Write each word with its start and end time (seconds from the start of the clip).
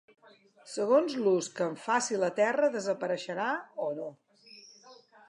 Segons 0.75 1.17
l’ús 1.25 1.49
que 1.59 1.67
en 1.73 1.77
faci 1.83 2.17
la 2.23 2.29
terra 2.39 2.71
desapareixerà 2.77 3.51
o 3.89 3.91
no. 4.01 4.09